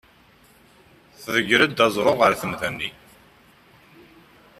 Tḍeggred 1.23 1.77
aẓru 1.85 2.13
ɣer 2.19 2.33
temda-nni. 2.41 2.89